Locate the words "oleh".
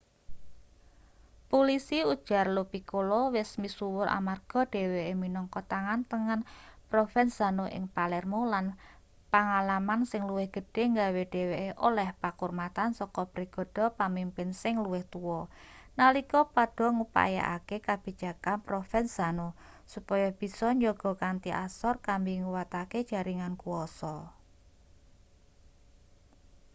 11.87-12.07